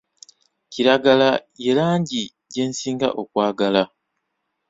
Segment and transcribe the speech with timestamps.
[0.71, 1.29] Kiragala
[1.63, 3.83] ye langi gye nsinga okwagala.